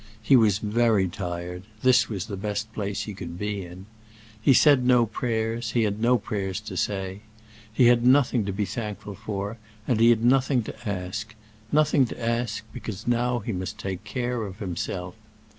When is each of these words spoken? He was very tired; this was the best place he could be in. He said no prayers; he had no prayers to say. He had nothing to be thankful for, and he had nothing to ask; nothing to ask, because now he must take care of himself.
He 0.23 0.35
was 0.35 0.57
very 0.57 1.07
tired; 1.07 1.61
this 1.83 2.09
was 2.09 2.25
the 2.25 2.35
best 2.35 2.73
place 2.73 3.03
he 3.03 3.13
could 3.13 3.37
be 3.37 3.63
in. 3.63 3.85
He 4.41 4.51
said 4.51 4.83
no 4.83 5.05
prayers; 5.05 5.73
he 5.73 5.83
had 5.83 6.01
no 6.01 6.17
prayers 6.17 6.59
to 6.61 6.75
say. 6.75 7.19
He 7.71 7.85
had 7.85 8.03
nothing 8.03 8.43
to 8.45 8.51
be 8.51 8.65
thankful 8.65 9.13
for, 9.13 9.59
and 9.87 9.99
he 9.99 10.09
had 10.09 10.25
nothing 10.25 10.63
to 10.63 10.89
ask; 10.89 11.35
nothing 11.71 12.05
to 12.05 12.19
ask, 12.19 12.63
because 12.73 13.05
now 13.05 13.37
he 13.41 13.51
must 13.53 13.77
take 13.77 14.03
care 14.03 14.41
of 14.41 14.57
himself. 14.57 15.13